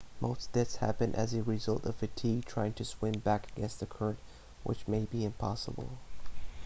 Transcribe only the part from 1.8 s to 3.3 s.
of fatigue trying to swim